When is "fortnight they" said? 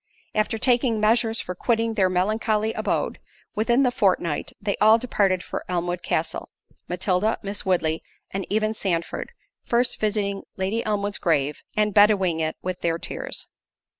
3.91-4.75